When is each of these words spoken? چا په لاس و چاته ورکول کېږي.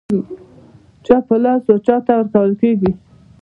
چا 1.05 1.17
په 1.27 1.35
لاس 1.43 1.63
و 1.67 1.75
چاته 1.85 2.13
ورکول 2.17 2.51
کېږي. 2.61 2.91